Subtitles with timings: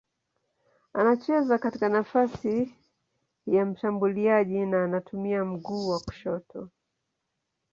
[0.93, 2.75] Anacheza katika nafasi
[3.47, 6.69] ya mshambuliaji na anatumia mguu wa kushoto.